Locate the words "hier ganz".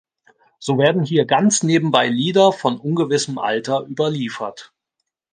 1.05-1.61